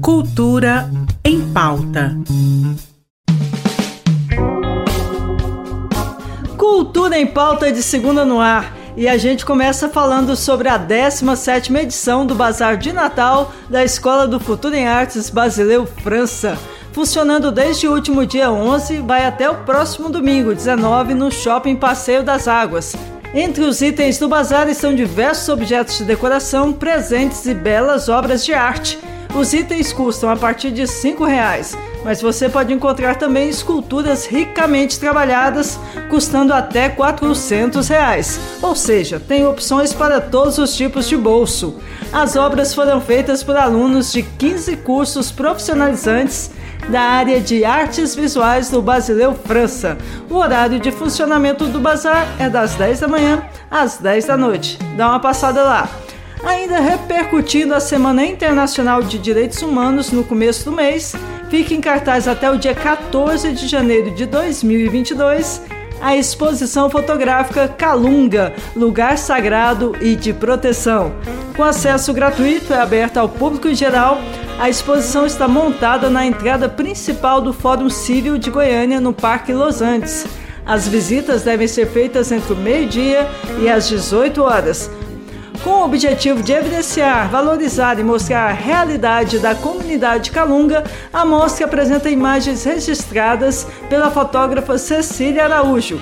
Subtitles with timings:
[0.00, 0.90] Cultura
[1.24, 2.16] em pauta.
[6.56, 8.76] Cultura em pauta de segunda no ar.
[8.96, 14.28] E a gente começa falando sobre a 17ª edição do Bazar de Natal da Escola
[14.28, 16.58] do Futuro em Artes Basileu França.
[16.92, 22.22] Funcionando desde o último dia 11, vai até o próximo domingo, 19, no Shopping Passeio
[22.22, 22.94] das Águas.
[23.34, 28.52] Entre os itens do bazar estão diversos objetos de decoração, presentes e belas obras de
[28.52, 28.98] arte.
[29.34, 34.98] Os itens custam a partir de R$ reais, mas você pode encontrar também esculturas ricamente
[34.98, 35.78] trabalhadas,
[36.10, 38.40] custando até 400 reais.
[38.60, 41.76] ou seja, tem opções para todos os tipos de bolso.
[42.12, 46.50] As obras foram feitas por alunos de 15 cursos profissionalizantes
[46.88, 49.96] da área de artes visuais do Basileu França.
[50.28, 54.78] O horário de funcionamento do bazar é das 10 da manhã às 10 da noite.
[54.96, 55.88] Dá uma passada lá.
[56.44, 61.14] Ainda repercutindo a Semana Internacional de Direitos Humanos no começo do mês,
[61.52, 65.60] fica em cartaz até o dia 14 de janeiro de 2022
[66.00, 71.12] a exposição fotográfica Calunga, Lugar Sagrado e de Proteção.
[71.54, 74.18] Com acesso gratuito, é aberta ao público em geral.
[74.58, 79.82] A exposição está montada na entrada principal do Fórum Civil de Goiânia, no Parque Los
[79.82, 80.26] Andes.
[80.64, 83.28] As visitas devem ser feitas entre o meio-dia
[83.60, 84.90] e as 18 horas.
[85.62, 90.82] Com o objetivo de evidenciar, valorizar e mostrar a realidade da comunidade calunga,
[91.12, 96.00] a mostra apresenta imagens registradas pela fotógrafa Cecília Araújo,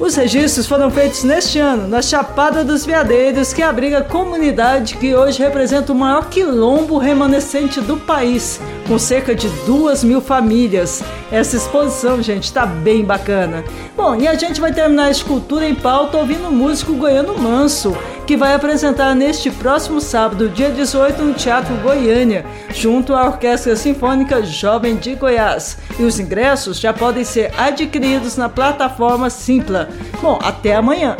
[0.00, 5.12] os registros foram feitos neste ano na Chapada dos Veadeiros, que abriga a comunidade que
[5.12, 11.02] hoje representa o maior quilombo remanescente do país, com cerca de duas mil famílias.
[11.32, 13.64] Essa exposição, gente, está bem bacana.
[13.96, 17.96] Bom, e a gente vai terminar a escultura em pauta ouvindo o músico Goiano Manso,
[18.28, 24.42] que vai apresentar neste próximo sábado, dia 18, no Teatro Goiânia, junto à Orquestra Sinfônica
[24.42, 25.78] Jovem de Goiás.
[25.98, 29.88] E os ingressos já podem ser adquiridos na plataforma Simpla.
[30.20, 31.16] Bom, até amanhã.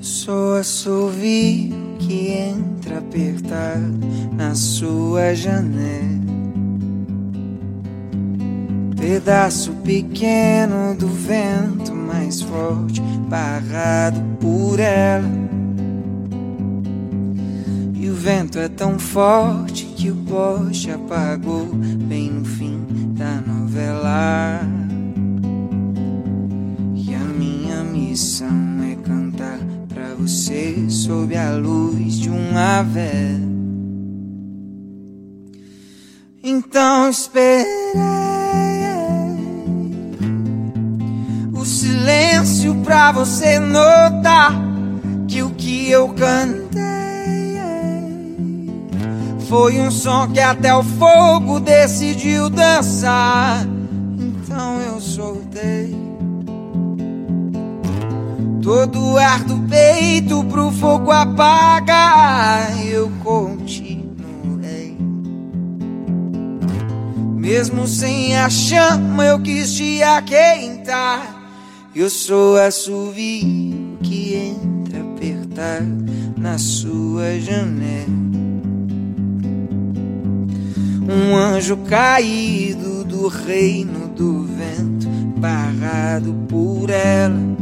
[0.00, 4.00] Sou assovio que entra apertado
[4.32, 6.16] na sua janela.
[8.96, 15.45] Pedaço pequeno do vento mais forte, barrado por ela
[18.26, 21.66] vento é tão forte que o poste apagou
[22.08, 22.84] bem no fim
[23.16, 24.62] da novela.
[26.92, 33.46] E a minha missão é cantar pra você sob a luz de uma vela.
[36.42, 37.64] Então esperei
[41.52, 44.52] o silêncio pra você notar
[45.28, 46.95] que o que eu cantei
[49.48, 53.64] foi um som que até o fogo decidiu dançar.
[54.18, 55.94] Então eu soltei
[58.62, 62.84] todo o ar do peito pro fogo apagar.
[62.84, 64.96] Eu continuei,
[67.34, 71.34] mesmo sem a chama, eu quis te aquentar.
[71.94, 76.04] Eu sou assovio que entra apertado
[76.36, 78.25] na sua janela
[81.08, 85.08] um anjo caído do reino do vento,
[85.38, 87.56] barrado por ela.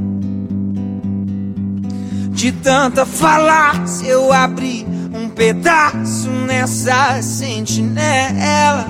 [2.31, 8.87] De tanta falácia eu abri um pedaço nessa sentinela.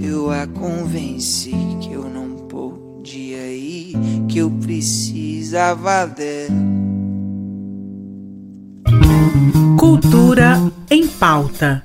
[0.00, 3.96] Eu a convenci que eu não podia ir,
[4.28, 6.56] que eu precisava dela.
[9.78, 11.84] Cultura em pauta